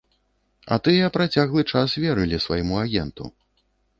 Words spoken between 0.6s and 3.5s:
А тыя працяглы час верылі свайму агенту.